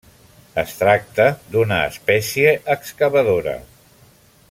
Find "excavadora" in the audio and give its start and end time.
2.79-3.55